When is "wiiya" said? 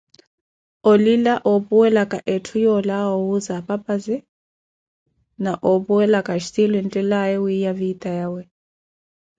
7.43-7.71